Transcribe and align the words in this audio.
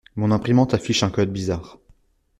Mon 0.15 0.31
imprimante 0.31 0.73
affiche 0.73 1.03
un 1.03 1.11
code 1.11 1.31
bizarre. 1.31 1.77